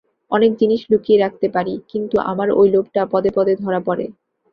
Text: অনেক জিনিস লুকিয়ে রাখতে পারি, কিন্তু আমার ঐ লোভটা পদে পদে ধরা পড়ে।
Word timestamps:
অনেক 0.31 0.51
জিনিস 0.59 0.81
লুকিয়ে 0.91 1.21
রাখতে 1.21 1.47
পারি, 1.55 1.73
কিন্তু 1.91 2.15
আমার 2.31 2.47
ঐ 2.53 2.71
লোভটা 2.73 3.01
পদে 3.13 3.31
পদে 3.37 3.53
ধরা 3.61 3.79
পড়ে। 3.87 4.05